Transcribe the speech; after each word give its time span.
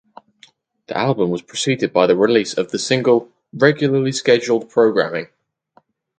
The 0.87 0.97
album 0.97 1.29
was 1.29 1.43
preceded 1.43 1.93
by 1.93 2.07
the 2.07 2.15
release 2.15 2.57
of 2.57 2.71
the 2.71 2.79
single 2.79 3.29
"Regularly 3.53 4.13
Scheduled 4.13 4.67
Programming". 4.71 5.27